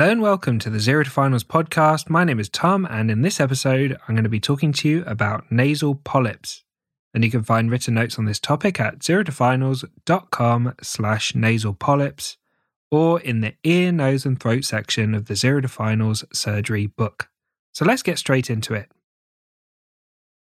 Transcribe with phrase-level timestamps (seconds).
[0.00, 2.08] Hello and welcome to the Zero to Finals podcast.
[2.08, 5.04] My name is Tom, and in this episode, I'm going to be talking to you
[5.06, 6.64] about nasal polyps.
[7.12, 12.38] And you can find written notes on this topic at zerotofinals.com slash nasal polyps
[12.90, 17.28] or in the ear, nose, and throat section of the Zero to Finals surgery book.
[17.74, 18.90] So let's get straight into it.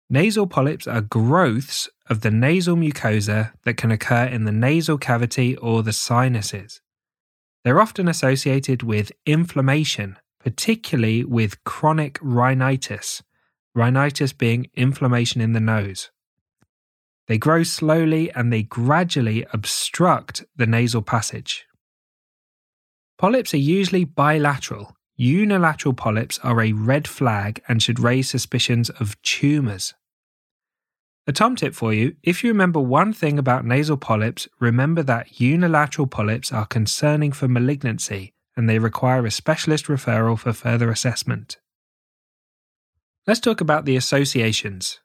[0.09, 5.57] Nasal polyps are growths of the nasal mucosa that can occur in the nasal cavity
[5.57, 6.81] or the sinuses.
[7.69, 13.23] They're often associated with inflammation, particularly with chronic rhinitis,
[13.75, 16.11] rhinitis being inflammation in the nose.
[17.27, 21.67] They grow slowly and they gradually obstruct the nasal passage.
[23.19, 24.97] Polyps are usually bilateral.
[25.17, 29.93] Unilateral polyps are a red flag and should raise suspicions of tumours.
[31.29, 35.39] A Tom tip for you if you remember one thing about nasal polyps, remember that
[35.39, 41.59] unilateral polyps are concerning for malignancy and they require a specialist referral for further assessment.
[43.27, 45.01] Let's talk about the associations.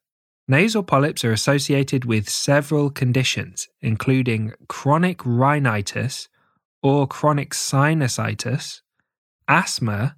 [0.47, 6.29] Nasal polyps are associated with several conditions, including chronic rhinitis
[6.81, 8.79] or chronic sinusitis,
[9.49, 10.15] asthma,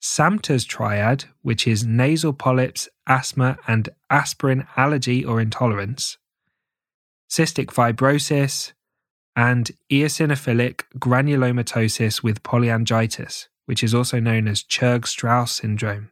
[0.00, 6.18] Samter's triad, which is nasal polyps, asthma, and aspirin allergy or intolerance,
[7.28, 8.72] cystic fibrosis,
[9.34, 16.10] and eosinophilic granulomatosis with polyangiitis, which is also known as Churg Strauss syndrome.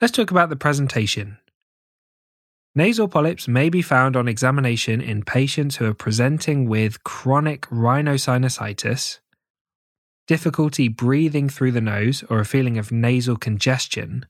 [0.00, 1.38] Let's talk about the presentation.
[2.74, 9.20] Nasal polyps may be found on examination in patients who are presenting with chronic rhinosinusitis,
[10.26, 14.26] difficulty breathing through the nose or a feeling of nasal congestion,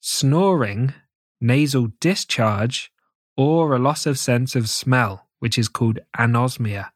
[0.00, 0.94] snoring,
[1.40, 2.92] nasal discharge,
[3.36, 6.90] or a loss of sense of smell, which is called anosmia.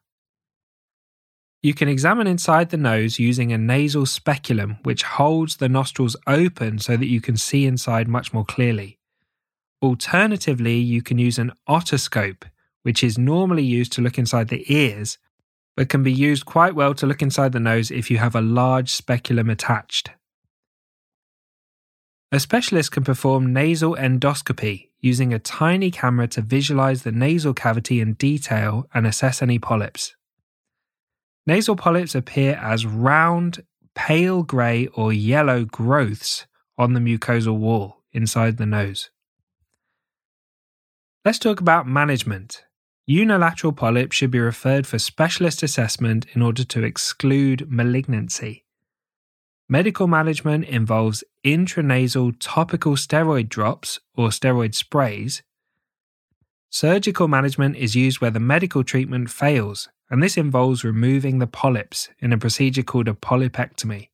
[1.61, 6.77] You can examine inside the nose using a nasal speculum, which holds the nostrils open
[6.77, 8.99] so that you can see inside much more clearly.
[9.81, 12.43] Alternatively, you can use an otoscope,
[12.83, 15.17] which is normally used to look inside the ears
[15.75, 18.41] but can be used quite well to look inside the nose if you have a
[18.41, 20.11] large speculum attached.
[22.31, 28.01] A specialist can perform nasal endoscopy using a tiny camera to visualize the nasal cavity
[28.01, 30.15] in detail and assess any polyps.
[31.45, 33.63] Nasal polyps appear as round,
[33.93, 36.47] pale grey or yellow growths
[36.77, 39.11] on the mucosal wall inside the nose.
[41.23, 42.65] Let's talk about management.
[43.07, 48.65] Unilateral polyps should be referred for specialist assessment in order to exclude malignancy.
[49.69, 55.43] Medical management involves intranasal topical steroid drops or steroid sprays.
[56.71, 62.09] Surgical management is used where the medical treatment fails, and this involves removing the polyps
[62.19, 64.09] in a procedure called a polypectomy.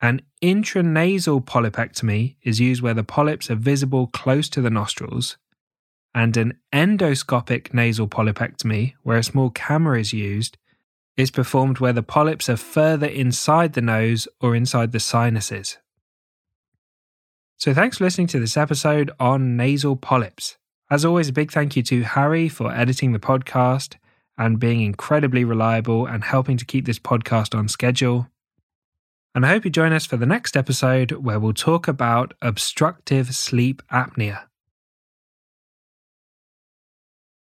[0.00, 5.36] An intranasal polypectomy is used where the polyps are visible close to the nostrils
[6.14, 10.56] and an endoscopic nasal polypectomy, where a small camera is used,
[11.16, 15.78] is performed where the polyps are further inside the nose or inside the sinuses.
[17.58, 20.56] So, thanks for listening to this episode on nasal polyps.
[20.90, 23.96] As always, a big thank you to Harry for editing the podcast
[24.36, 28.28] and being incredibly reliable and helping to keep this podcast on schedule.
[29.34, 33.34] And I hope you join us for the next episode where we'll talk about obstructive
[33.34, 34.49] sleep apnea.